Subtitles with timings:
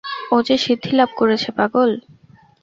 [0.31, 1.89] ও যে সিদ্ধিলাভ করেছে পাগল।